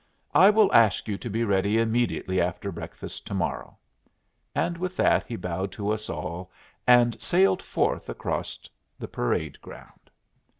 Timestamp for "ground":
9.61-10.09